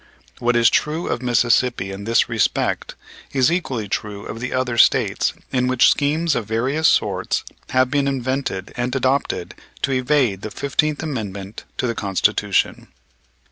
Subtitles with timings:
[0.39, 2.95] What is true of Mississippi in this respect
[3.33, 8.07] is equally true of the other States in which schemes of various sorts have been
[8.07, 9.53] invented and adopted
[9.83, 12.87] to evade the Fifteenth Amendment to the Constitution.